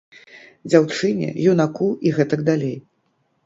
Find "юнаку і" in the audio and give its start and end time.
1.53-2.17